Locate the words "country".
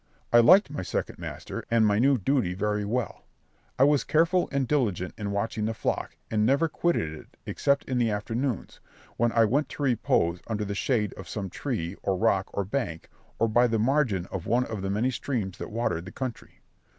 16.11-16.61